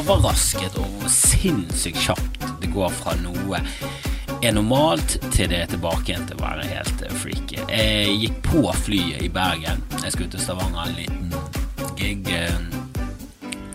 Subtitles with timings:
[0.00, 3.60] overrasket over hvor sinnssykt kjapt det går fra noe
[4.40, 7.58] er normalt til det er tilbake igjen til å være helt eh, freaky.
[7.68, 9.82] Jeg gikk på flyet i Bergen.
[10.00, 11.34] Jeg skulle til Stavanger en liten
[11.98, 12.30] gig.
[12.32, 12.56] eh,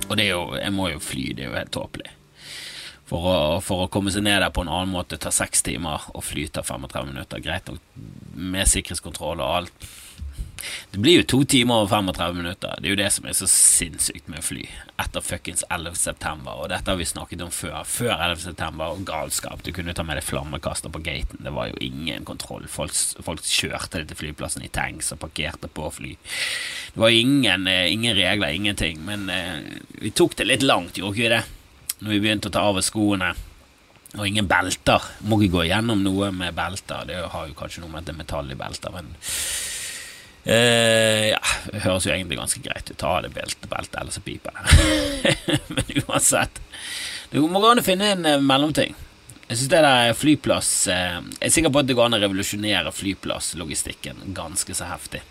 [0.09, 2.09] Og det er jo, jeg må jo fly, det er jo helt tåpelig.
[3.05, 6.07] For å, for å komme seg ned der på en annen måte tar seks timer,
[6.17, 7.43] og fly tar 35 minutter.
[7.45, 8.01] Greit nok
[8.33, 9.87] med sikkerhetskontroll og alt.
[10.89, 12.73] Det blir jo to timer og 35 minutter.
[12.81, 14.65] Det er jo det som er så sinnssykt med fly
[15.15, 15.95] etter fuckings 11.
[15.95, 16.59] september.
[16.59, 17.83] Og dette har vi snakket om før.
[17.87, 18.41] Før 11.
[18.43, 19.63] september og galskap.
[19.63, 21.43] Du kunne ta med deg flammekaster på gaten.
[21.43, 22.67] Det var jo ingen kontroll.
[22.71, 26.15] Folk, folk kjørte det til flyplassen i tanks og parkerte på fly.
[26.93, 29.03] Det var ingen, eh, ingen regler, ingenting.
[29.05, 31.43] Men eh, vi tok det litt langt, gjorde ikke vi det?
[32.01, 33.33] Når vi begynte å ta av oss skoene.
[34.15, 35.03] Og ingen belter.
[35.27, 37.07] Må ikke gå gjennom noe med belter.
[37.07, 39.15] Det har jo kanskje noe med at det er metall i belter, men
[40.45, 41.41] Eh, ja,
[41.73, 42.97] det høres jo egentlig ganske greit ut.
[43.01, 45.59] Ta av det beltet, belte, ellers så piper det.
[45.73, 46.61] Men uansett.
[47.31, 48.93] Det må gå an å finne en eh, mellomting.
[49.45, 52.21] Jeg synes det der flyplass eh, Jeg er sikker på at det går an å
[52.21, 55.21] revolusjonere flyplasslogistikken ganske så heftig.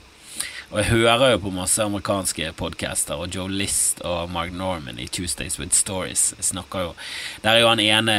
[0.72, 5.06] Og jeg hører jo på masse amerikanske podcaster, og Joe List og Mark Norman i
[5.06, 6.94] Tuesdays with Stories snakker jo
[7.44, 8.16] Der er jo han ene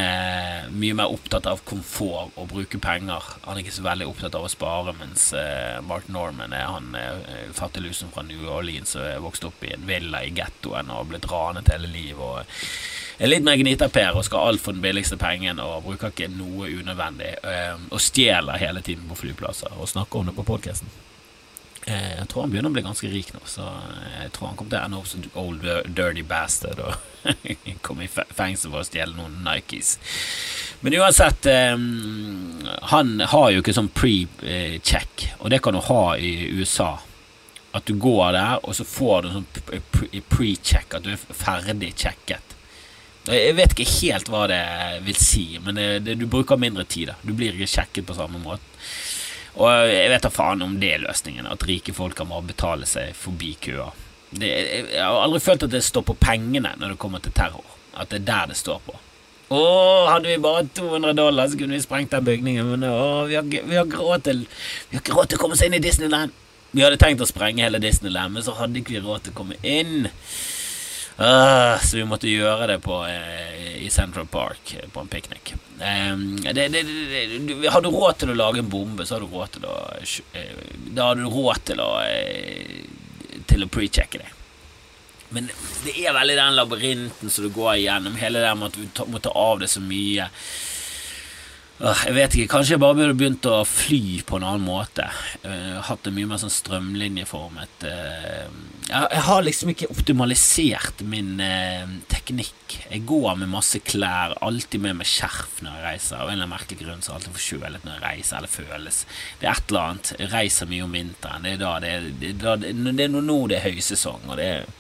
[0.76, 3.24] mye mer opptatt av komfort og bruke penger.
[3.46, 6.92] Han er ikke så veldig opptatt av å spare, mens eh, Mark Norman er han
[7.00, 11.30] eh, fattiglusen fra New Orleans som vokst opp i en villa i gettoen og blitt
[11.32, 12.22] ranet hele livet.
[12.22, 12.46] og
[13.18, 16.68] er litt mer gnitaper og skal alt for den billigste pengen og bruker ikke noe
[16.68, 17.34] unødvendig.
[17.90, 20.92] Og stjeler hele tiden på flyplasser og snakker om det på podkasten.
[21.86, 23.66] Eh, Jeg tror han begynner å bli ganske rik nå, så
[24.22, 26.96] jeg tror han kommer til å ende opp som old dirty bastard og
[27.86, 29.96] komme i fengsel for å stjele noen Nikes.
[30.82, 31.76] Men uansett, eh,
[32.94, 36.96] han har jo ikke sånn pre-check, og det kan du ha i USA.
[37.76, 41.90] At du går der, og så får du sånn pre- pre-check, at du er ferdig
[42.00, 42.54] checket.
[43.26, 44.62] Jeg vet ikke helt hva det
[45.04, 47.10] vil si, men det, det, du bruker mindre tid.
[47.10, 48.62] da Du blir ikke sjekket på samme måte.
[49.56, 52.88] Og jeg vet da faen om det er løsningen, at rike folk kan bare betale
[52.90, 53.94] seg forbi køer.
[54.36, 54.50] Det,
[54.92, 57.64] jeg har aldri følt at det står på pengene når det kommer til terror.
[57.96, 58.98] At det er der det står på.
[59.56, 59.60] Å,
[60.10, 62.74] hadde vi bare 200 dollar, så kunne vi sprengt den bygningen.
[62.74, 66.34] Men å, vi har, ikke- råd til å komme oss inn i Disneyland.
[66.76, 69.38] Vi hadde tenkt å sprenge hele Disneyland, men så hadde ikke vi råd til å
[69.38, 70.10] komme inn.
[71.18, 75.54] Ah, så vi måtte gjøre det på, eh, i Central Park, eh, på en piknik.
[75.80, 79.76] Um, har du råd til å lage en bombe, så har du råd til å
[80.34, 80.52] eh,
[80.96, 81.90] Da har du råd til å
[83.48, 84.32] Til å pre-checke det.
[85.30, 85.50] Men
[85.84, 89.20] det er veldig den labyrinten som du går igjennom, hele det med at du må
[89.20, 90.30] ta av det så mye.
[91.76, 95.10] Jeg vet ikke, Kanskje jeg bare burde begynt å fly på en annen måte.
[95.44, 98.46] Eh, hatt det mye mer sånn strømlinjeformet eh,
[98.88, 102.78] jeg, har liksom ikke optimalisert min eh, teknikk.
[102.86, 106.20] Jeg går med masse klær, alltid med meg skjerf når jeg reiser.
[106.20, 108.54] Av en eller annen merkelig grunn så er jeg alltid forkjølet når jeg reiser, eller
[108.56, 109.02] føles.
[109.42, 110.14] Det er et eller annet.
[110.22, 111.48] Jeg reiser mye om vinteren.
[111.48, 114.40] Det er da det er, det er, da, det er nå det er høysesong, og
[114.40, 114.72] det er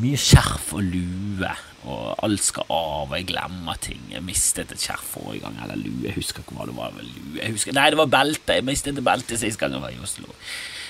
[0.00, 4.02] mye skjerf og lue, og alt skal av, og jeg glemmer ting.
[4.12, 6.94] Jeg mistet et skjerf forrige gang, eller lue, jeg husker ikke hva det var.
[6.98, 7.40] lue.
[7.40, 8.58] Jeg husker, nei, det var belte.
[8.60, 10.30] Jeg mistet et belte sist gang jeg var i Oslo.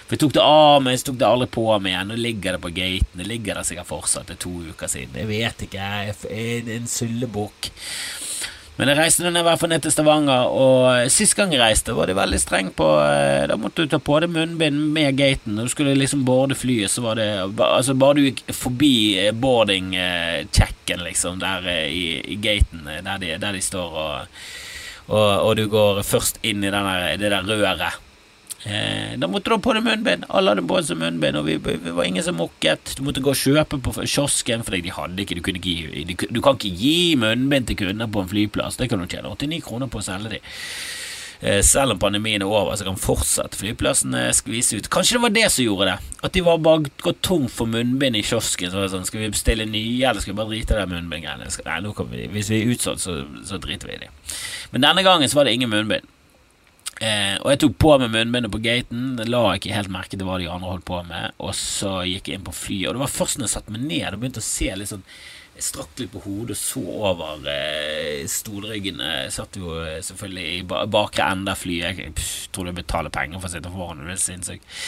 [0.03, 2.13] For jeg tok det av meg, så tok det aldri på meg igjen.
[2.13, 3.23] Nå ligger det på gaten.
[3.23, 4.29] Det ligger der sikkert fortsatt.
[4.29, 5.17] Det er to uker siden.
[5.23, 7.73] Jeg vet ikke, jeg er en sullebukk.
[8.83, 11.95] Men jeg reiste nå i hvert fall ned til Stavanger, og sist gang jeg reiste,
[11.95, 15.55] var de veldig streng på eh, Da måtte du ta på deg munnbind med gaten.
[15.55, 17.29] Når du skulle liksom boarde flyet, så var det
[17.63, 18.91] Altså, bare du gikk forbi
[19.23, 22.05] eh, boarding-checken, liksom, der eh, i,
[22.35, 24.43] i gaten, eh, der de, der de står, og,
[25.07, 26.91] og, og du går først inn i der,
[27.23, 28.03] det der røret.
[28.65, 30.27] Eh, da måtte du ha på deg munnbind.
[30.31, 32.95] Alle hadde på seg munnbind, og vi, vi var ingen som mokket.
[32.99, 36.41] Du måtte gå og kjøpe på kiosken, for de hadde ikke Du, ikke du, du
[36.45, 38.79] kan ikke gi munnbind til kunder på en flyplass.
[38.79, 40.43] Det kan du tjene 89 kroner på å selge de.
[41.43, 44.87] Eh, selv om pandemien er over, så kan fortsatt flyplassen eh, skvise ut.
[44.95, 45.97] Kanskje det var det som gjorde det?
[46.23, 48.71] At de var bare gått tom for munnbind i kiosken.
[48.71, 52.31] Så sånn, Skal vi bestille nye, eller skal vi bare drite i de munnbindgreiene?
[52.31, 54.13] Hvis vi er utsolgt, så, så driter vi i det.
[54.71, 56.07] Men denne gangen så var det ingen munnbind.
[57.01, 59.15] Eh, og jeg tok på meg munnbindet på gaten.
[59.31, 61.33] La ikke helt merke til hva de andre holdt på med.
[61.43, 63.87] Og så gikk jeg inn på flyet, og det var først når jeg satte meg
[63.87, 65.07] ned og begynte å se litt sånn
[65.53, 69.09] Jeg strakk litt på hodet og så over eh, stolryggene.
[69.27, 70.63] Jeg satt jo eh, selvfølgelig i
[70.95, 71.99] bakre ende av flyet.
[72.01, 72.15] Jeg
[72.57, 74.01] tror jeg betaler penger for å sitte foran.
[74.07, 74.79] Det er sinnssykt.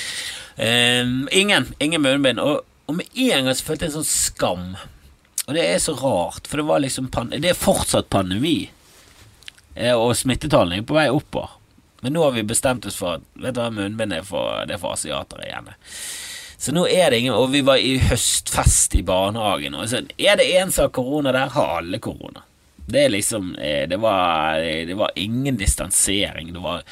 [0.57, 1.03] Eh,
[1.37, 2.41] ingen ingen munnbind.
[2.41, 4.65] Og, og med en gang så følte jeg en sånn skam.
[5.45, 8.71] Og det er så rart, for det var liksom Det er fortsatt pandemi.
[9.75, 11.59] Eh, og smittetallene er på vei oppover.
[12.05, 14.77] Men nå har vi bestemt oss for at Vet du hva, munnbind er for, det
[14.77, 15.71] er for asiatere igjen.
[16.61, 20.37] Så nå er det ingen Og vi var i høstfest i barnehagen, og så er
[20.41, 22.45] det en som har korona der, har alle korona.
[22.85, 26.53] Det er liksom eh, Det var, det var ingen distansering.
[26.53, 26.83] Det var,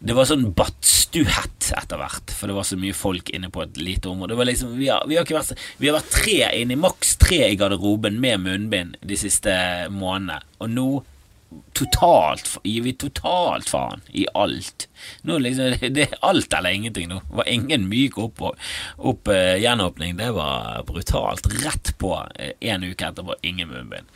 [0.00, 3.80] det var sånn badstuehett etter hvert, for det var så mye folk inne på et
[3.80, 4.36] lite område.
[4.44, 8.20] Liksom, vi, har, vi har, vært, vi har vært tre inne, maks tre i garderoben
[8.20, 9.54] med munnbind de siste
[9.94, 10.90] månedene, og nå
[11.72, 14.88] totalt gir vi totalt faen i alt.
[15.26, 17.20] Nå liksom, Det er alt eller ingenting nå.
[17.28, 18.42] Det var ingen myk opp,
[18.96, 20.16] opp uh, gjenåpning.
[20.20, 21.48] Det var brutalt.
[21.64, 24.10] Rett på uh, en uke etterpå, ingen munnbind.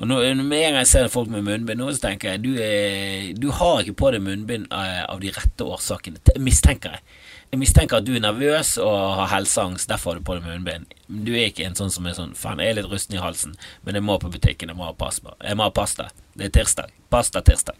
[0.00, 2.52] Og nå, Med en gang jeg ser folk med munnbind nå, så tenker jeg du,
[2.62, 6.22] er, du har ikke på deg munnbind uh, av de rette årsakene.
[6.40, 7.04] Mistenker jeg.
[7.52, 10.86] Jeg mistenker at du er nervøs og har helseangst, derfor har du på deg munnbind.
[11.04, 13.50] Du er ikke en sånn som er sånn Faen, jeg er litt rusten i halsen,
[13.84, 15.34] men jeg må på butikken, jeg må ha pasta.
[15.44, 16.06] Jeg må ha pasta.
[16.32, 16.94] Det er tirsdag.
[17.12, 17.76] Pasta tirsdag.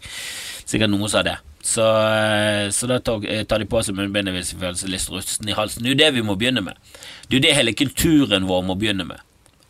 [0.69, 1.39] Sikkert noen sa det.
[1.65, 5.07] Så, eh, så da eh, tar de på seg munnbindet hvis de føler seg litt
[5.09, 5.81] rusten i halsen.
[5.81, 6.77] Det er jo det vi må begynne med.
[7.25, 9.23] Det er jo det hele kulturen vår må begynne med.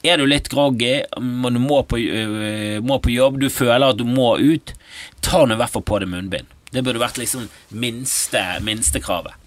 [0.03, 4.03] Er du litt groggy, du må på, øh, må på jobb, du føler at du
[4.03, 4.75] må ut,
[5.23, 6.51] ta nå i hvert fall på deg munnbind.
[6.75, 9.39] Det burde vært liksom minste, minstekravet.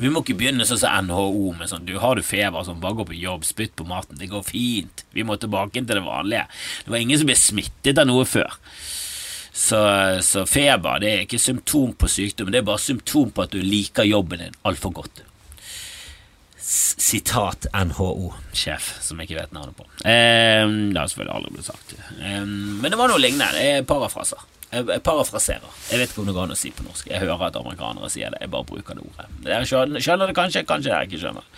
[0.00, 2.96] Vi må ikke begynne sånn som NHO med sånn du har du feber, sånn, bare
[3.00, 5.04] gå på jobb, spytt på maten, det går fint.
[5.12, 6.46] Vi må tilbake til det vanlige.
[6.84, 8.56] Det var ingen som ble smittet av noe før.
[9.52, 9.80] Så,
[10.24, 13.60] så feber det er ikke symptom på sykdom, det er bare symptom på at du
[13.60, 15.24] liker jobben din altfor godt.
[16.60, 19.84] Sitat NHO-sjef, som jeg ikke vet navnet på.
[20.06, 21.94] Eh, det har selvfølgelig aldri blitt sagt.
[22.20, 23.50] Eh, men det var noe lignende.
[23.56, 24.46] Det er parafraser.
[24.70, 25.78] Jeg parafraserer.
[25.90, 27.08] Jeg vet ikke om det går an å si på norsk.
[27.10, 28.38] Jeg hører at amerikanere sier det.
[28.44, 29.26] Jeg bare bruker det ordet.
[29.42, 31.48] Dere skjønner, skjønner det kanskje, kanskje jeg ikke skjønner.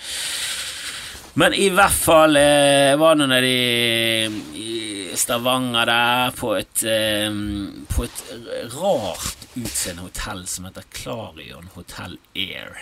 [1.43, 4.69] Men i hvert fall eh, var nå nede i,
[5.17, 7.29] Stavanger der, på et, eh,
[7.93, 8.23] på et
[8.73, 12.81] rart utseende hotell som heter Clarion Hotel Air.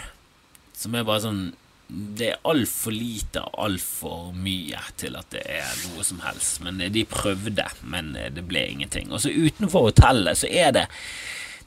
[0.79, 1.43] Som er bare sånn
[1.91, 6.61] det er altfor lite og altfor mye til at det er noe som helst.
[6.65, 9.11] Men de prøvde, men det ble ingenting.
[9.11, 10.87] Og så utenfor hotellet så er det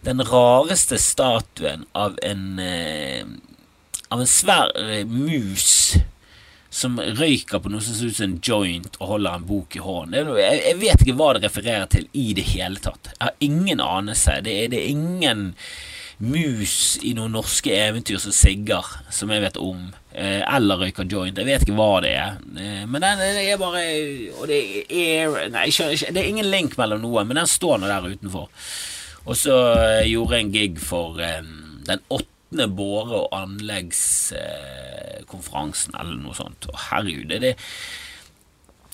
[0.03, 3.25] den rareste statuen av en eh,
[4.13, 4.69] Av en svær
[5.09, 5.95] mus
[6.73, 9.81] som røyker på noe som ser ut som en joint og holder en bok i
[9.81, 10.29] hånden.
[10.37, 13.09] Jeg vet ikke hva det refererer til i det hele tatt.
[13.13, 14.39] Jeg har ingen anelse.
[14.45, 15.47] Det er, det ingen
[16.21, 21.37] mus i noen norske eventyr som sigger, som jeg vet om, eller røyker joint.
[21.37, 22.31] Jeg vet ikke hva det er.
[22.57, 23.83] Eh, men den det er bare
[24.39, 28.11] Og det er Nei, det er ingen link mellom noe, men den står nå der
[28.13, 28.47] utenfor.
[29.23, 36.35] Og så eh, gjorde jeg en gig for den åttende båre- og anleggskonferansen, eller noe
[36.37, 36.61] sånt.
[36.69, 37.55] Og herregud, det er det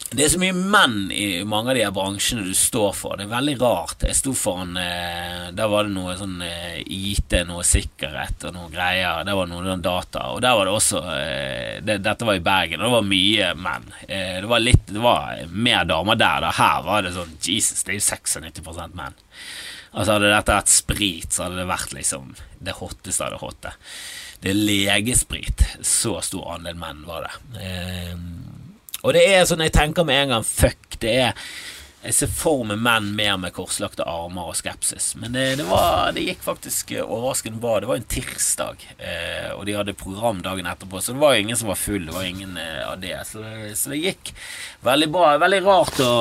[0.09, 3.13] det er så mye menn i mange av de her bransjene du står for.
[3.19, 4.05] Det er veldig rart.
[4.07, 8.71] Jeg sto foran eh, Der var det noe sånn eh, IT, noe sikkerhet og noe
[8.73, 9.21] greier.
[9.27, 10.31] Der var noe data.
[10.33, 13.51] Og der var det også eh, det, Dette var i Bergen, og det var mye
[13.61, 13.87] menn.
[14.07, 16.47] Eh, det var litt Det var mer damer der.
[16.47, 16.53] Da.
[16.57, 19.19] Her var det sånn Jesus, det er jo 96 menn.
[19.93, 22.33] Altså Hadde dette vært sprit, så hadde det vært liksom
[22.65, 23.77] det hotteste av det hotte.
[24.41, 25.65] Det er legesprit.
[25.85, 27.61] Så stor andel menn var det.
[27.61, 28.17] Eh,
[29.03, 31.51] og det er sånn jeg tenker med en gang fuck, det er
[31.99, 35.09] jeg ser for meg menn mer med korslagte armer og skepsis.
[35.19, 37.73] Men det, det, var, det gikk faktisk overraskende bra.
[37.83, 41.59] Det var en tirsdag, eh, og de hadde program dagen etterpå, så det var ingen
[41.59, 42.05] som var full.
[42.07, 43.17] Det var ingen eh, av det.
[43.27, 43.43] Så,
[43.75, 44.31] så, det gikk
[44.87, 45.33] veldig bra.
[45.43, 46.13] Veldig rart å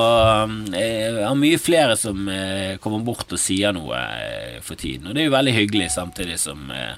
[0.75, 5.07] eh, Jeg har mye flere som eh, kommer bort og sier noe eh, for tiden,
[5.07, 6.97] og det er jo veldig hyggelig, samtidig som eh,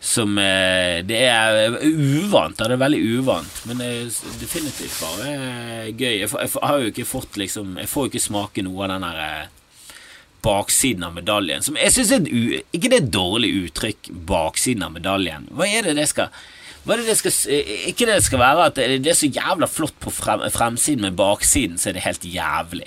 [0.00, 5.32] som eh, Det er uvant, det er veldig uvant, men det er definitivt bare
[5.90, 6.20] gøy.
[6.20, 9.08] Jeg, jeg, har jo ikke fått liksom Jeg får jo ikke smake noe av den
[9.08, 9.96] der eh,
[10.46, 11.64] baksiden av medaljen.
[11.66, 15.50] Som jeg syns er et, Ikke det er et dårlig uttrykk, baksiden av medaljen.
[15.50, 16.30] Hva er det det skal
[16.86, 17.34] hva er det det skal,
[17.90, 21.76] Ikke det skal være at det er så jævla flott på frem, fremsiden, men baksiden
[21.76, 22.86] så er det helt jævlig.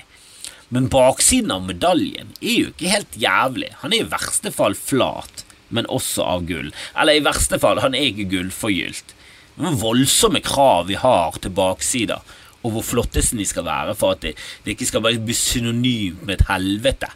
[0.71, 3.73] Men baksiden av medaljen er jo ikke helt jævlig.
[3.83, 6.69] Han er i verste fall flat men også av gull.
[6.95, 9.15] Eller i verste fall, han er ikke gullforgylt.
[9.61, 12.21] Er voldsomme krav vi har til baksider,
[12.61, 14.35] og hvor flotteste de skal være for at det,
[14.65, 17.09] det ikke skal bli synonymt med et helvete.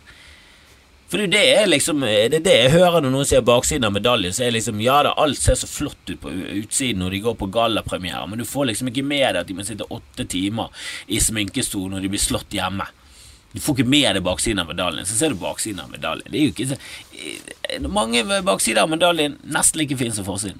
[1.05, 4.33] For det er liksom Det er det jeg hører når noen sier baksiden av medaljen.
[4.33, 7.37] Så er liksom Ja da, alt ser så flott ut på utsiden når de går
[7.39, 10.73] på gallapremiere, men du får liksom ikke med deg at de må sitte åtte timer
[11.07, 12.89] i sminkestol når de blir slått hjemme.
[13.55, 16.27] Du får ikke med deg baksiden av medaljen, så ser du baksiden av medaljen.
[16.27, 16.77] Det er jo ikke så,
[17.15, 20.59] eh, Mange baksider av medaljen nesten like fin som forsiden.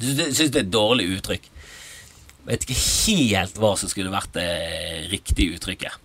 [0.00, 1.46] Jeg syns det er et dårlig uttrykk.
[2.42, 4.48] Jeg vet ikke helt hva som skulle vært det
[5.12, 6.00] riktige uttrykket.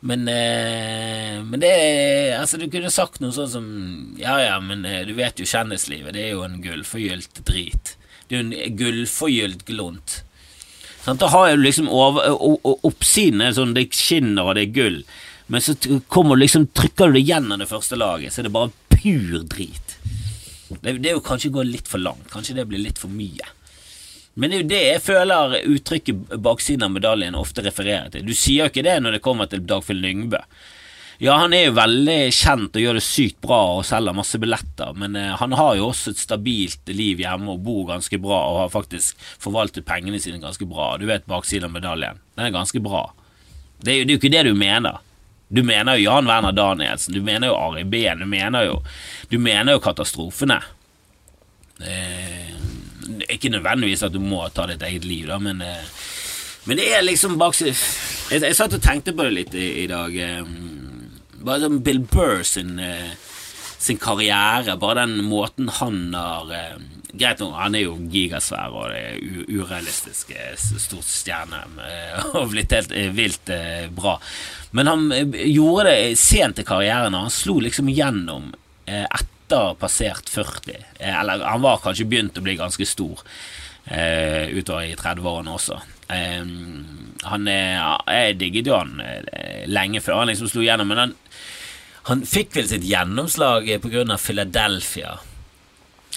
[0.00, 3.66] Men, eh, men det Altså, du kunne sagt noe sånn som
[4.18, 7.96] Ja ja, men eh, du vet jo kjendislivet, det er jo en gullforgylt drit.
[8.26, 10.22] Det er jo en gullforgylt glunt.
[11.04, 11.20] Sant?
[11.20, 14.98] Da har du liksom oppsiden er sånn, det skinner og det er gull,
[15.50, 15.74] men så
[16.12, 19.96] kommer liksom, trykker du det gjennom det første laget, så er det bare pur drit.
[20.70, 23.48] Det, det er jo kanskje gå litt for langt, kanskje det blir litt for mye.
[24.38, 28.28] Men det er jo det jeg føler uttrykket baksiden av medaljen ofte refererer til.
[28.28, 30.38] Du sier jo ikke det når det kommer til Dagfinn Lyngbø.
[31.20, 34.94] Ja, han er jo veldig kjent og gjør det sykt bra og selger masse billetter,
[34.96, 38.60] men eh, han har jo også et stabilt liv hjemme og bor ganske bra og
[38.62, 40.94] har faktisk forvaltet pengene sine ganske bra.
[40.96, 42.22] Du vet baksiden av medaljen.
[42.38, 43.10] Den er ganske bra.
[43.84, 45.04] Det er, jo, det er jo ikke det du mener.
[45.52, 48.80] Du mener jo Jan Werner Danielsen, du mener jo Ari Behn, du mener jo,
[49.28, 50.60] du mener jo katastrofene.
[51.84, 52.52] Eh,
[53.28, 55.84] ikke nødvendigvis at du må ta ditt eget liv, da, men, eh,
[56.64, 57.76] men det er liksom bak jeg,
[58.30, 60.16] jeg, satt og tenkte på det litt i, i dag.
[60.16, 60.79] Eh,
[61.44, 63.12] bare sånn Bill Burr sin, eh,
[63.80, 66.80] sin karriere, bare den måten han har eh,
[67.10, 68.98] Greit nok, han er jo gigasvær og det
[69.74, 71.64] er Stort eh, stor stjerne
[72.38, 73.50] og blitt helt vilt
[73.96, 74.12] bra.
[74.78, 78.52] Men han gjorde det sent i karrieren, og han slo liksom gjennom
[78.86, 80.86] etter passert 40.
[81.02, 83.26] Eller han var kanskje begynt å bli ganske stor
[83.90, 85.80] utover i 30-årene også.
[87.28, 89.00] Han er, Jeg digget jo han
[89.68, 91.16] lenge før han liksom slo gjennom, men han
[92.08, 94.16] han fikk vel sitt gjennomslag pga.
[94.18, 95.18] Philadelphia.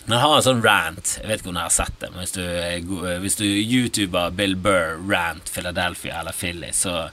[0.06, 1.12] Men han har en sånn rant.
[1.22, 4.56] Jeg vet ikke om dere har sett det, men hvis du, hvis du youtuber Bill
[4.60, 7.06] Burr rant Philadelphia eller Philly, så,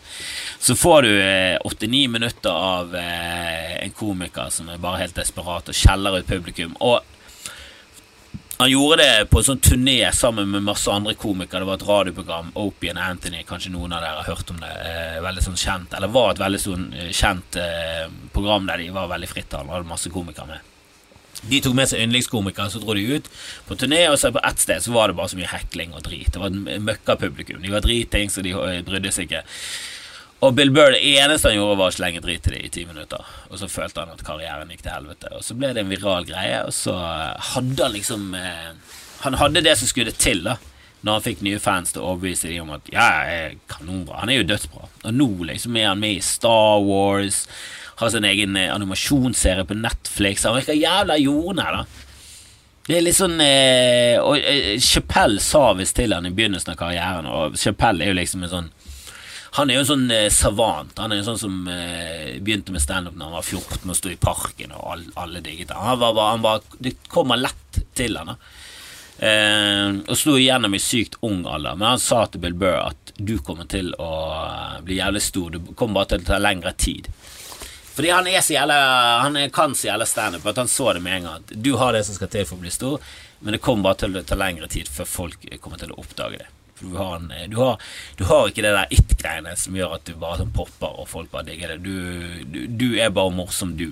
[0.58, 5.70] så får du eh, 89 minutter av eh, en komiker som er bare helt desperat
[5.70, 6.74] og skjeller ut publikum.
[6.80, 7.04] Og
[8.60, 11.62] han gjorde det på en sånn turné sammen med masse andre komikere.
[11.62, 14.72] Det var et radioprogram, Opie and Anthony, kanskje noen av dere har hørt om det.
[14.84, 18.02] Eh, veldig sånn kjent, eller var et veldig sånn eh, kjent eh,
[18.34, 20.68] program der de var veldig frittalende, hadde masse komikere med.
[21.40, 23.30] De tok med seg yndlingskomikere, så dro de ut
[23.64, 26.04] på turné, og så på ett sted så var det bare så mye hekling og
[26.04, 26.28] drit.
[26.28, 27.64] Det var et møkkapublikum.
[27.64, 29.40] De var driting, så de eh, brydde seg ikke.
[30.40, 32.86] Og Bill Burr, det eneste han gjorde, var å slenge drit til det i ti
[32.88, 33.26] minutter.
[33.50, 35.34] Og så følte han at karrieren gikk til helvete.
[35.36, 36.94] Og så ble det en viral greie, og så
[37.52, 38.70] hadde han liksom eh,
[39.20, 40.56] Han hadde det som skulle til, da.
[41.04, 44.22] Når han fikk nye fans til å overbevise dem om at ja, jeg er kanonbra.
[44.22, 44.88] Han er jo dødsbra.
[45.04, 47.42] Og nå liksom er han med i Star Wars.
[48.00, 50.48] Har sin egen eh, animasjonsserie på Netflix.
[50.48, 52.06] Han virker jævla jordnær, da.
[52.88, 56.80] Det er litt sånn eh, Og eh, Chappelle sa visst til han i begynnelsen av
[56.80, 58.70] karrieren, og Chappelle er jo liksom en sånn
[59.52, 60.92] han er jo en sånn eh, savant.
[61.02, 64.12] Han er en sånn som eh, begynte med standup da han var 14 og sto
[64.12, 65.98] i parken, og all, alle digget han.
[65.98, 68.36] Var, han var, det kommer lett til han da.
[69.20, 71.74] Eh, og slo igjennom i sykt ung alder.
[71.74, 74.12] Men han sa til Bill Burr at du kommer til å
[74.86, 75.50] bli jævlig stor.
[75.56, 77.10] Det kommer bare til å ta lengre tid.
[77.90, 78.76] Fordi han er så jævla
[79.26, 81.50] Han kan så jævla standup at han så det med en gang.
[81.50, 83.02] Du har det som skal til for å bli stor,
[83.42, 86.38] men det kommer bare til å ta lengre tid før folk kommer til å oppdage
[86.38, 86.48] det.
[86.80, 87.80] Du har, en, du, har,
[88.16, 91.32] du har, ikke det der it-greiene som gjør at du bare sånn popper og folk
[91.32, 91.82] bare digger det.
[91.84, 93.90] Du, du, er bare morsom, du.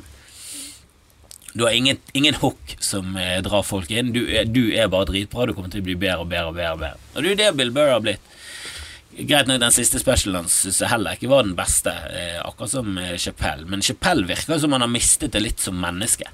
[1.53, 4.15] Du har ingen, ingen hook som eh, drar folk inn.
[4.17, 5.49] Du, du, er bare dritbra.
[5.49, 6.73] Du kommer til å bli bedre og bedre og bedre.
[6.73, 7.13] Og bedre.
[7.15, 8.35] Og det er det Bill Burr har blitt.
[9.19, 12.99] Greit nok, den siste specialen syns jeg heller ikke var den beste, eh, akkurat som
[13.03, 13.65] eh, Chapell.
[13.67, 16.29] Men Chapell virker som han har mistet det litt som menneske.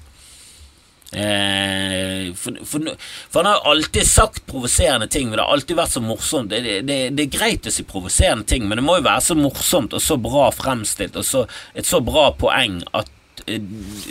[1.11, 2.95] Eh, for, for,
[3.29, 6.49] for, han har alltid sagt provoserende ting, men det har alltid vært så morsomt.
[6.49, 9.37] Det, det, det, er greit å si provoserende ting, men det må jo være så
[9.39, 13.11] morsomt og så bra fremstilt og så, et så bra poeng at
[13.45, 13.61] eh,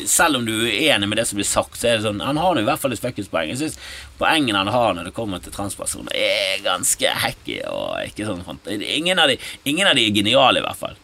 [0.08, 2.40] selv om du er enig med det som blir sagt, så er det sånn Han
[2.40, 3.52] har i hvert fall et fuckings poeng.
[3.52, 3.80] Jeg syns
[4.20, 8.46] poengene han har når det kommer til transpersoner, er ganske hacky og ikke sånn
[8.78, 11.00] ingen av, de, ingen av de er geniale, i hvert fall.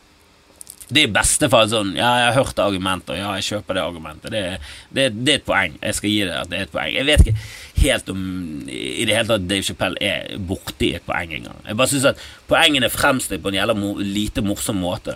[0.91, 3.83] Det er i beste fall sånn Ja, jeg har hørt argumenter, ja, jeg kjøper det
[3.85, 4.35] argumentet.
[4.35, 4.43] Det,
[4.91, 5.77] det, det, er et poeng.
[5.79, 6.93] Jeg skal gi det at det er et poeng.
[6.97, 7.37] Jeg vet ikke
[7.81, 8.23] helt om
[8.67, 11.61] i det hele tatt Dave Chappelle er borti et poeng engang.
[11.67, 15.15] Jeg bare syns at poengene fremstilt på en jævla lite morsom måte.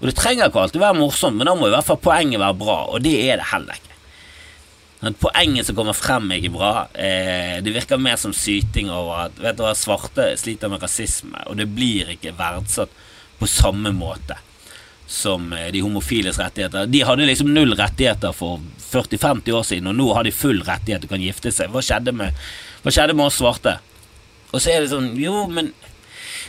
[0.00, 2.58] Og det trenger ikke alltid være morsomt, men da må i hvert fall poenget være
[2.60, 3.92] bra, og det er det heller ikke.
[5.04, 6.72] At poenget som kommer frem, er ikke bra.
[6.96, 11.44] Eh, det virker mer som syting over at vet du hva, svarte sliter med rasisme,
[11.44, 12.92] og det blir ikke verdsatt
[13.38, 14.40] på samme måte
[15.06, 16.86] som eh, de homofiles rettigheter.
[16.86, 21.04] De hadde liksom null rettigheter for 40-50 år siden, og nå har de full rettighet
[21.04, 21.72] og kan gifte seg.
[21.72, 22.44] Hva skjedde med,
[22.84, 23.78] hva skjedde med oss svarte?
[24.54, 25.72] Og så er det sånn Jo, men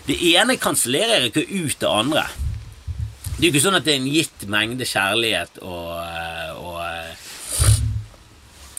[0.06, 2.28] det ene kansellerer ikke ut det andre.
[3.36, 6.25] Det er jo ikke sånn at det er en gitt mengde kjærlighet og, eh,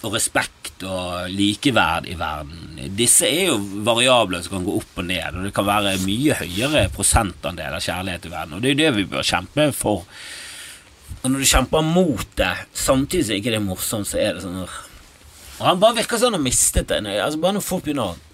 [0.07, 2.81] og respekt og likeverd i verden.
[2.97, 6.37] Disse er jo variabler som kan gå opp og ned, og det kan være mye
[6.41, 8.57] høyere prosentandel av kjærlighet i verden.
[8.57, 10.05] Og det er det vi bør kjempe for.
[11.23, 14.45] Og når du kjemper mot det, samtidig som ikke det er morsomt, så er det
[14.45, 17.01] sånn Og han bare virker sånn å ha mistet det.
[17.17, 18.26] Altså Bare når folk begynner å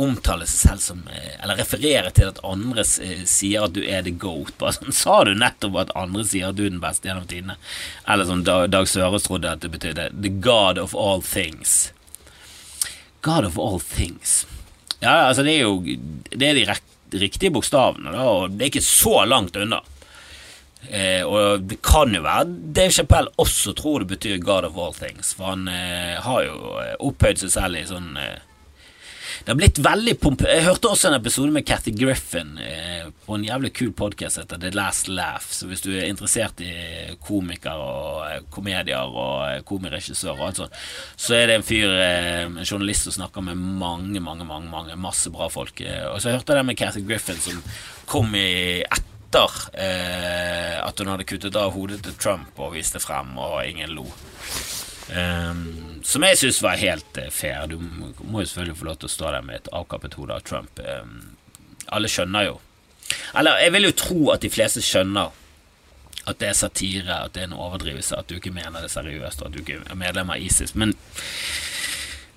[0.00, 4.04] omtale seg selv som eh, Eller referere til at andre eh, sier at du er
[4.06, 4.54] the goat.
[4.60, 7.58] Bare sånn, Sa du nettopp at andre sier at du er den beste gjennom tidene?
[8.08, 11.92] Eller som Dag, Søres trodde at det betydde the god of all things.
[13.22, 14.42] God of all things.
[15.02, 15.82] Ja, altså det er jo
[16.30, 19.82] Det er de riktige bokstavene, da, og det er ikke så langt unna.
[20.88, 24.94] Eh, og det kan jo være Dave Chappelle også tror det betyr God of all
[24.96, 28.40] things, for han eh, har jo eh, opphøyd seg selv i sånn eh,
[29.44, 30.44] det har blitt veldig pomp...
[30.46, 34.60] Jeg hørte også en episode med Cathy Griffin eh, på en jævlig kul podkast etter
[34.60, 35.44] The Last Laugh.
[35.50, 36.72] Så hvis du er interessert i
[37.24, 40.82] komikere og eh, komedier og eh, komiregissører og alt sånt,
[41.16, 44.98] så er det en fyr, eh, en journalist som snakker med mange, mange, mange, mange
[45.00, 45.82] masse bra folk.
[45.84, 47.62] Eh, og så hørte jeg det med Cathy Griffin som
[48.10, 53.34] kom i etter eh, at hun hadde kuttet av hodet til Trump og viste frem,
[53.40, 54.06] og ingen lo.
[55.12, 57.66] Um, som jeg syns var helt uh, fair.
[57.70, 60.44] Du må jo selvfølgelig få lov til å stå der med et avkappet hode av
[60.46, 60.82] Trump.
[60.82, 61.36] Um,
[61.92, 62.60] alle skjønner jo
[63.36, 65.32] Eller jeg vil jo tro at de fleste skjønner
[66.30, 69.42] at det er satire, at det er en overdrivelse, at du ikke mener det seriøst,
[69.42, 70.76] og at du ikke er medlem av ISIS.
[70.78, 70.94] Men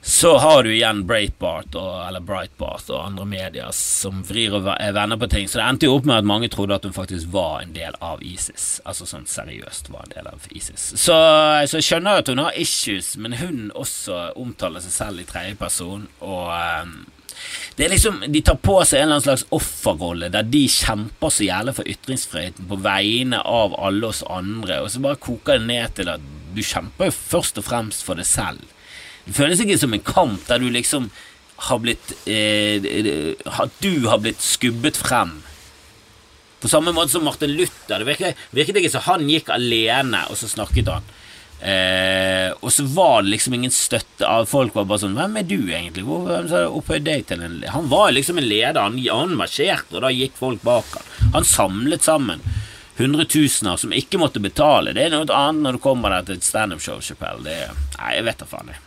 [0.07, 5.17] så har du igjen Breitbart og, eller Brightbart og andre medier som vrir og vender
[5.17, 5.47] på ting.
[5.49, 7.97] Så det endte jo opp med at mange trodde at hun faktisk var en del
[8.05, 8.67] av ISIS.
[8.85, 10.91] Altså sånn seriøst var en del av ISIS.
[10.93, 15.25] Så, så jeg skjønner at hun har issues, men hun også omtaler seg selv i
[15.31, 16.05] tredjeperson.
[16.21, 16.93] Og um,
[17.73, 21.33] det er liksom, De tar på seg en eller annen slags offerrolle der de kjemper
[21.33, 25.71] så jævlig for ytringsfriheten på vegne av alle oss andre, og så bare koker det
[25.73, 28.61] ned til at du kjemper jo først og fremst for deg selv.
[29.25, 31.09] Det føles ikke som en kamp der du liksom
[31.65, 32.83] har blitt eh,
[33.47, 35.37] At du har blitt skubbet frem.
[36.59, 37.99] På samme måte som Martin Luther.
[37.99, 41.07] Det virket, virket ikke som han gikk alene, og så snakket han.
[41.65, 44.75] Eh, og så var det liksom ingen støtte av folk.
[44.75, 46.03] var bare sånn Hvem er du, egentlig?
[46.05, 48.81] Hvor opphøyd deg til en Han var liksom en leder.
[48.81, 51.11] Han, han marsjerte, og da gikk folk bak han.
[51.39, 52.43] Han samlet sammen
[52.95, 54.93] hundretusener som ikke måtte betale.
[54.95, 57.01] Det er noe annet når du kommer der til et standup-show.
[57.43, 58.84] Nei, jeg vet da faen, jeg.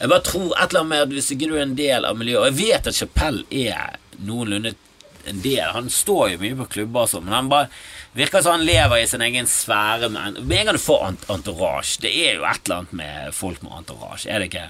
[0.00, 2.16] Jeg bare tror et eller annet med at hvis ikke du er en del av
[2.16, 4.72] miljøet Og jeg vet at Chapell er noenlunde
[5.28, 5.66] en del.
[5.74, 7.68] Han står jo mye på klubber og sånn, men han bare
[8.16, 10.08] virker som han lever i sin egen sfære.
[10.10, 13.76] Med en gang du får entourage Det er jo et eller annet med folk med
[13.82, 14.66] entourage, er det ikke?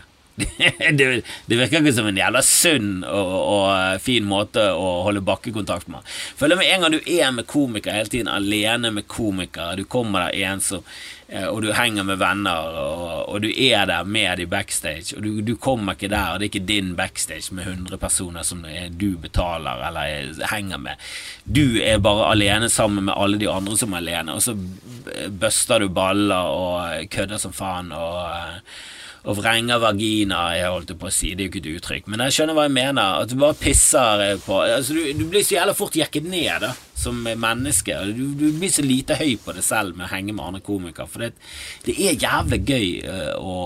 [0.99, 1.09] det,
[1.47, 6.07] det, virker ikke som en jævla sunn og, og, fin måte å holde bakkekontakt med.
[6.41, 10.29] Føler med en gang du er med komikere hele tiden, alene med komikere, du kommer
[10.29, 10.85] der ensom
[11.31, 15.23] Eh, og du henger med venner, og, og, du er der med de backstage, og
[15.23, 18.65] du, du, kommer ikke der, og det er ikke din backstage med 100 personer som
[18.99, 21.11] du betaler eller henger med.
[21.45, 24.57] Du er bare alene sammen med alle de andre som er alene, og så
[25.31, 28.67] buster du baller og kødder som faen og
[29.29, 32.23] og vrenger vagina, jeg holdt på å si, det er jo ikke et uttrykk, men
[32.25, 35.59] jeg skjønner hva jeg mener, at du bare pisser på altså, du, du, blir så
[35.59, 39.67] jævla fort jekket ned da, som menneske, du, du, blir så lite høy på deg
[39.67, 41.33] selv med å henge med andre komikere, for det,
[41.85, 43.57] det er jævlig gøy uh, å,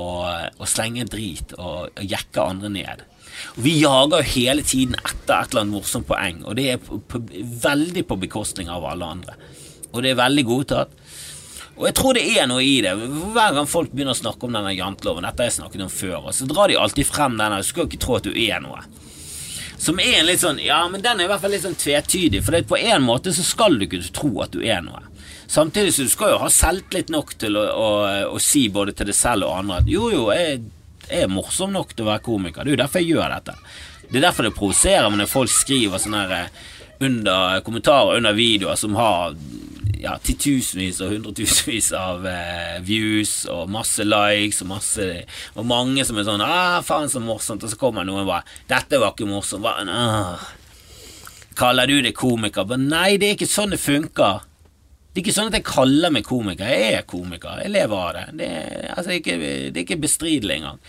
[0.59, 3.05] å, slenge drit og, og jekke andre ned.
[3.55, 6.83] Og Vi jager jo hele tiden etter et eller annet morsomt poeng, og det er
[6.83, 7.23] på, på,
[7.63, 9.39] veldig på bekostning av alle andre.
[9.95, 10.95] Og det er veldig godtatt.
[11.75, 12.93] Og jeg tror det er noe i det.
[13.35, 16.19] Hver gang folk begynner å snakke om denne janteloven, dette har jeg snakket om før,
[16.21, 17.59] og så drar de alltid frem denne.
[17.59, 18.85] Du skal ikke tro at du er noe.
[19.85, 22.45] Som er en litt sånn Ja, men den er i hvert fall litt sånn tvetydig,
[22.47, 25.03] for på en måte så skal du ikke tro at du er noe.
[25.51, 27.89] Samtidig så du skal jo ha selvtillit nok til å, å,
[28.31, 30.63] å, si både til deg selv og andre at jo, jo, jeg,
[31.05, 32.65] jeg er morsom nok til å være komiker.
[32.65, 33.59] Det er jo derfor jeg gjør dette.
[34.09, 36.49] Det er derfor det provoserer meg når folk skriver sånne her
[37.05, 39.35] under kommentarer under videoer som har
[40.01, 45.07] ja, titusenvis og hundretusenvis av eh, views og masse likes og masse
[45.55, 49.01] Og mange som er sånn ah, 'Faen, så morsomt', og så kommer noen bare 'Dette
[49.01, 49.65] var ikke morsomt'.
[49.65, 50.51] Bare, ah.
[51.55, 52.67] Kaller du det komiker?
[52.67, 54.43] Bare, nei, det er ikke sånn det funker.
[55.15, 56.67] Det er ikke sånn at jeg kaller meg komiker.
[56.67, 57.61] Jeg er komiker.
[57.63, 58.25] Jeg lever av det.
[58.41, 60.81] Det er, altså, ikke, det er ikke bestridelig engang.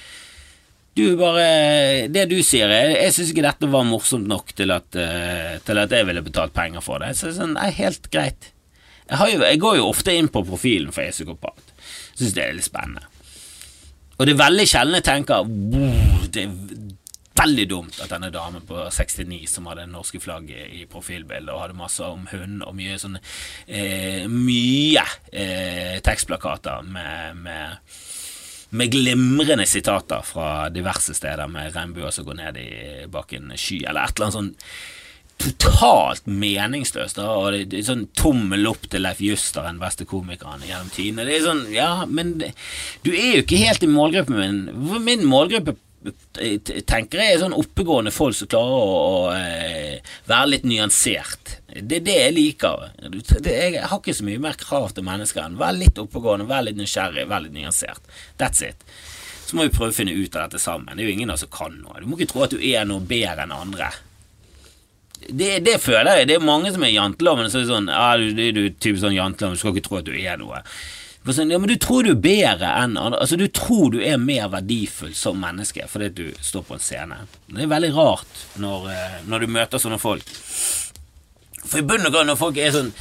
[0.96, 4.88] Du bare Det du sier, jeg, jeg syns ikke dette var morsomt nok til at,
[4.96, 7.14] uh, til at jeg ville betalt penger for det.
[7.20, 8.55] Så sånn, er helt greit.
[9.06, 11.74] Jeg, jo, jeg, går jo ofte inn på profilen for jeg er psykopat.
[12.16, 13.06] Syns det er litt spennende.
[14.16, 15.50] Og det er veldig sjelden jeg tenker
[16.32, 16.54] Det er
[17.36, 21.78] veldig dumt at denne damen på 69 som hadde norske flagg i profilbildet og hadde
[21.78, 27.98] masse om hund og mye sånn eh, Mye eh, tekstplakater med, med,
[28.80, 32.70] med glimrende sitater fra diverse steder med regnbuer som går ned i
[33.12, 34.54] bak en sky, eller et eller annet sånn
[35.42, 37.20] totalt meningsløst.
[37.20, 40.92] Da, og det, det er sånn tommel opp til Leif Juster, den beste komikeren gjennom
[40.94, 41.26] tidene.
[41.28, 45.02] Det er sånn, ja, men du er jo ikke helt i målgruppen min.
[45.06, 45.78] Min målgruppe
[46.86, 51.56] tenker jeg er sånn oppegående folk som klarer å, å eh, være litt nyansert.
[51.66, 52.86] Det er det jeg liker.
[53.02, 56.68] Det, jeg har ikke så mye mer krav til mennesker enn vær litt oppegående, vær
[56.68, 58.06] litt nysgjerrig, vær litt nyansert.
[58.42, 58.86] That's it.
[59.46, 60.94] Så må vi prøve å finne ut av dette sammen.
[60.94, 62.02] Det er jo ingen av oss som kan noe.
[62.02, 63.92] Du må ikke tro at du er noe bedre enn andre
[65.30, 66.28] det, det, føler jeg.
[66.30, 67.50] Det er mange som er janteloven.
[67.50, 70.00] Så er det sånn, ja, du, du, du typisk sånn janteloven, du skal ikke tro
[70.02, 70.62] at du er noe.
[71.26, 73.18] Sånn, ja, men du tror du er bedre enn andre.
[73.24, 77.18] Altså, du tror du er mer verdifull som menneske fordi du står på en scene.
[77.50, 80.30] Det er veldig rart når, eh, når du møter sånne folk.
[81.66, 82.92] For i bunn og grunn, når folk er sånn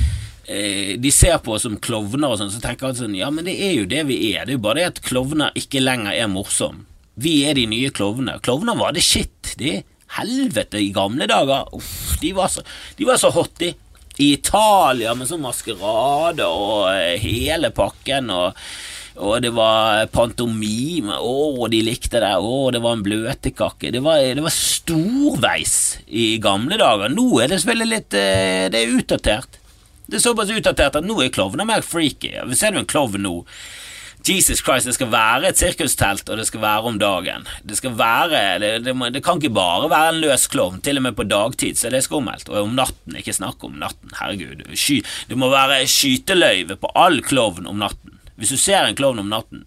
[0.48, 3.44] eh, de ser på oss som klovner og sånn, så tenker jeg sånn Ja, men
[3.44, 4.46] det er jo det vi er.
[4.48, 6.86] Det er jo bare det at klovner ikke lenger er morsom.
[7.20, 8.40] Vi er de nye klovnene.
[8.42, 9.52] Klovner var det shit.
[9.60, 9.82] De
[10.18, 11.68] helvete i gamle dager.
[11.76, 12.64] Uff, de var så,
[12.98, 13.74] de var så hot, de.
[14.22, 18.30] I Italia med sånn maskerade og eh, hele pakken.
[18.30, 18.60] og
[19.14, 23.92] og det var pantomime, å, de likte det, å, det var en bløtkake.
[23.94, 25.76] Det var, det var storveis
[26.10, 27.14] i gamle dager.
[27.14, 29.60] Nå er det selvfølgelig litt eh, Det er utdatert.
[30.10, 32.34] Det er såpass utdatert at nå er klovner mer freaky.
[32.58, 33.36] Ser du en klovn nå
[34.24, 37.44] Jesus Christ, det skal være et sirkustelt, og det skal være om dagen.
[37.60, 40.80] Det skal være Det, det, det kan ikke bare være en løs klovn.
[40.80, 42.48] Til og med på dagtid så er det skummelt.
[42.48, 44.14] Og om natten, ikke snakk om natten.
[44.20, 44.64] Herregud.
[44.74, 48.16] Sky, det må være skyteløyve på all klovn om natten.
[48.36, 49.66] Hvis du ser en klovn om natten.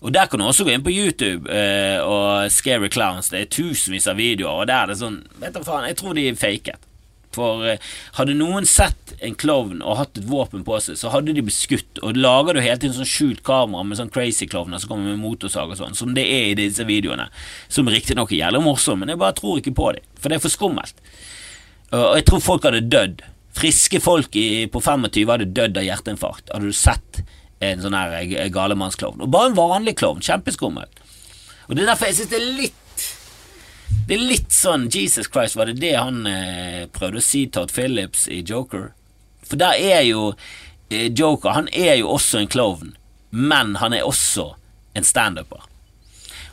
[0.00, 3.28] Og Der kan du også gå inn på YouTube eh, og Scary Clowns.
[3.28, 6.16] Det er tusenvis av videoer, og der er det sånn Vet du faen, jeg tror
[6.16, 6.89] de faket.
[7.34, 11.34] For eh, hadde noen sett en klovn og hatt et våpen på seg, så hadde
[11.36, 12.00] de blitt skutt.
[12.02, 15.22] Og lager du hele tiden sånn skjult kamera med sånn crazy klovner som kommer med
[15.22, 17.28] motorsag og sånn, som det er i disse videoene,
[17.70, 20.44] som riktignok er jævlig morsomme, men jeg bare tror ikke på dem, for det er
[20.46, 21.04] for skummelt.
[21.90, 23.22] Og jeg tror folk hadde dødd.
[23.58, 26.52] Friske folk i, på 25 hadde dødd av hjerteinfarkt.
[26.54, 27.22] Hadde du sett
[27.60, 29.24] en sånn her eh, galemannsklovn.
[29.24, 30.22] Og bare en vanlig klovn.
[30.24, 31.02] Kjempeskummelt.
[31.66, 32.78] Og Det er derfor jeg syns det er litt
[34.10, 37.70] det er litt sånn Jesus Christ, var det det han eh, prøvde å si Todd
[37.70, 38.88] Phillips i Joker?
[39.46, 40.32] For der er jo
[40.90, 42.96] eh, Joker Han er jo også en klovn,
[43.30, 44.48] men han er også
[44.98, 45.62] en standuper.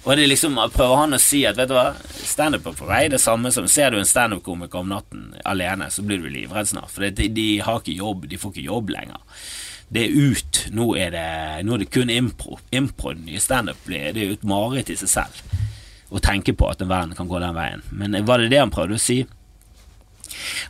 [0.06, 1.90] Og det er liksom prøver han å si at vet du hva,
[2.30, 6.22] standup for er det samme som Ser du en standup-komiker om natten alene, så blir
[6.22, 6.94] du livredd snart.
[6.94, 9.42] For de, de, har ikke jobb, de får ikke jobb lenger.
[9.90, 10.62] Det er ut.
[10.78, 11.30] Nå er det,
[11.66, 12.62] nå er det kun impro.
[12.70, 15.67] Impro, den nye standup, det er jo et mareritt i seg selv
[16.10, 17.84] å tenke på at en verden kan gå den veien.
[17.92, 19.22] Men var det det han prøvde å si?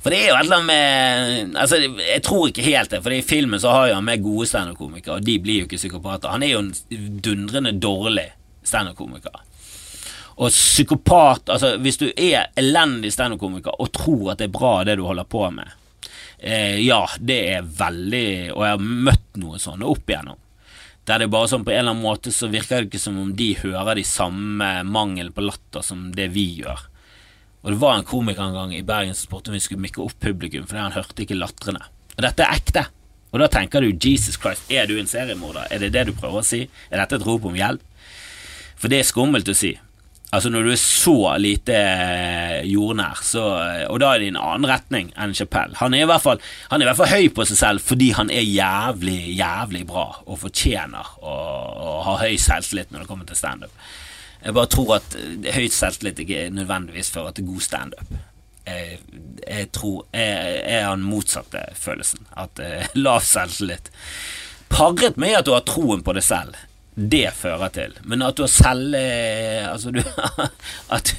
[0.02, 3.14] For det er jo et eller annet med Altså, Jeg tror ikke helt det, for
[3.14, 6.34] i filmen så har jo han med gode standup-komikere, og de blir jo ikke psykopater.
[6.34, 8.30] Han er jo en dundrende dårlig
[8.68, 9.44] standup-komiker.
[10.38, 14.98] Og psykopat Altså, hvis du er elendig standup-komiker og tror at det er bra det
[15.00, 15.72] du holder på med,
[16.40, 20.38] eh, ja, det er veldig Og jeg har møtt noen sånne opp igjennom.
[21.08, 23.32] Der det bare sånn på en eller annen måte så virker det ikke som om
[23.40, 26.84] de hører de samme mangel på latter som det vi gjør.
[27.64, 30.04] Og det var en komiker en gang i Bergen som spurte om vi skulle mikke
[30.04, 31.84] opp publikum fordi han hørte ikke latrene.
[32.18, 32.84] Og dette er ekte.
[33.32, 35.68] Og da tenker du Jesus Christ, er du en seriemorder?
[35.72, 36.66] Er det det du prøver å si?
[36.92, 37.84] Er dette et rop om hjelp?
[38.78, 39.74] For det er skummelt å si.
[40.36, 44.32] Altså Når du er så lite eh, jordnær, så, eh, og da er det i
[44.34, 47.60] en annen retning enn Chapell Han er Han er i hvert fall høy på seg
[47.62, 51.38] selv fordi han er jævlig, jævlig bra og fortjener å,
[52.04, 53.72] ha høy selvtillit når det kommer til standup.
[54.44, 58.18] Jeg bare tror at eh, høy selvtillit ikke nødvendigvis fører til god standup.
[58.68, 59.00] Jeg,
[59.48, 62.28] jeg tror jeg, har den motsatte følelsen.
[62.36, 63.94] At uh, lav selvtillit
[64.68, 66.58] Paret med at du har troen på det selv
[66.98, 67.94] det fører til.
[68.10, 70.00] Men at du har selv Altså, du
[70.96, 71.12] at,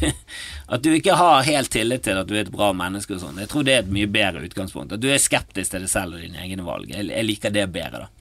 [0.66, 3.38] at, du ikke har helt tillit til at du er et bra menneske og sånn.
[3.38, 4.96] Jeg tror det er et mye bedre utgangspunkt.
[4.96, 6.90] At du er skeptisk til deg selv og dine egne valg.
[6.90, 8.12] Jeg, jeg liker det bedre, da.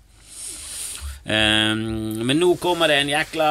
[1.28, 3.50] Um, men nå kommer det en jækla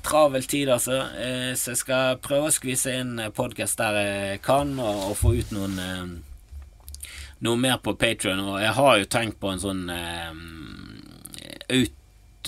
[0.00, 1.02] travel tid, altså.
[1.12, 5.34] Uh, så jeg skal prøve å skvise inn podkast der jeg kan, og, og få
[5.36, 6.06] ut noen uh,
[7.44, 8.40] noe mer på Patrion.
[8.40, 10.40] Og jeg har jo tenkt på en sånn um,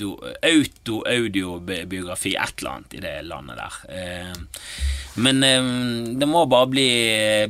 [0.03, 3.79] ut auto-audiobiografi, et eller annet i det landet der.
[3.97, 4.43] Eh,
[5.21, 5.71] men eh,
[6.21, 6.89] det må bare bli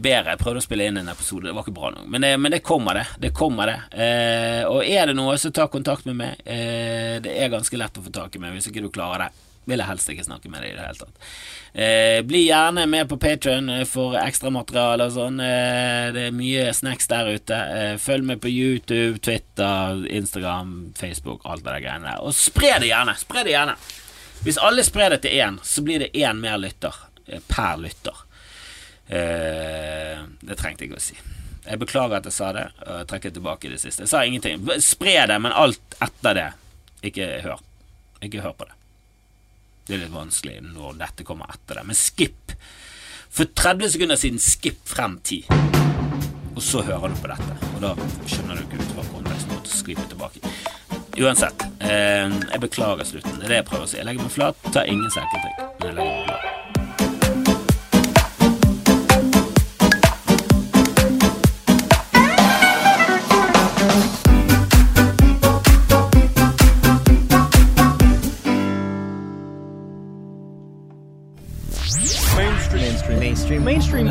[0.02, 0.34] bedre.
[0.34, 2.08] Jeg prøvde å spille inn en episode, det var ikke bra nok.
[2.08, 3.06] Men, det, men det kommer, det.
[3.26, 4.06] Det kommer, det.
[4.06, 6.42] Eh, og er det noe, så ta kontakt med meg.
[6.44, 9.49] det er ganske lett å få tak i meg hvis ikke du klarer det.
[9.68, 11.26] Vil jeg helst ikke snakke med deg i det hele tatt.
[11.74, 15.36] Eh, bli gjerne med på Patrion eh, for ekstramateriale og sånn.
[15.44, 17.58] Eh, det er mye snacks der ute.
[17.76, 22.24] Eh, følg med på YouTube, Twitter, Instagram, Facebook, alt det der greiene der.
[22.24, 23.14] Og spre det gjerne!
[23.20, 23.76] Spre det gjerne!
[24.40, 26.96] Hvis alle sprer det til én, så blir det én mer lytter
[27.28, 28.24] eh, per lytter.
[29.12, 31.20] Eh, det trengte jeg ikke å si.
[31.68, 34.08] Jeg beklager at jeg sa det, og jeg trekker tilbake det siste.
[34.08, 34.64] Jeg sa ingenting.
[34.82, 36.50] Spre det, men alt etter det,
[37.12, 37.60] ikke hør.
[38.24, 38.79] Ikke hør på det.
[39.90, 41.82] Det er litt vanskelig når dette kommer etter det.
[41.88, 42.52] Men skip.
[43.26, 45.48] For 30 sekunder siden, skip frem tid.
[46.54, 47.90] Og så hører du på dette, og da
[48.30, 50.54] skjønner du ikke ut fra konteksten og skriver tilbake.
[51.18, 53.40] Uansett, eh, jeg beklager slutten.
[53.40, 53.98] Det er det jeg prøver å si.
[53.98, 55.66] Jeg legger meg flat, tar ingen selvkritikk.
[55.80, 56.49] Men jeg legger meg flat.
[73.64, 74.06] Mainstream.